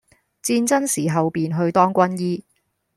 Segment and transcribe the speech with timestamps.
[0.41, 2.43] 戰爭時候便去當軍醫，